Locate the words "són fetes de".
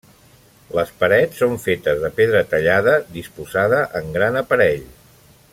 1.41-2.11